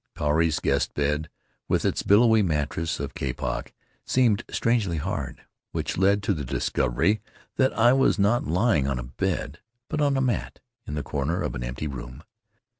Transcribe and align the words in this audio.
Puarei's 0.15 0.59
guest 0.59 0.95
bed, 0.95 1.29
with 1.67 1.85
its 1.85 2.01
billowy 2.01 2.41
mattress 2.41 2.99
of 2.99 3.13
kapok, 3.13 3.71
seemed 4.03 4.43
strangely 4.49 4.97
hard, 4.97 5.43
which 5.73 5.95
led 5.95 6.23
to 6.23 6.33
the 6.33 6.43
discovery 6.43 7.21
that 7.57 7.71
I 7.77 7.93
was 7.93 8.17
not 8.17 8.47
lying 8.47 8.87
on 8.87 8.97
a 8.97 9.03
bed, 9.03 9.59
but 9.89 10.01
on 10.01 10.17
a 10.17 10.19
mat 10.21 10.59
in 10.87 10.95
the 10.95 11.03
corner 11.03 11.43
of 11.43 11.53
an 11.53 11.63
empty 11.63 11.85
room. 11.85 12.23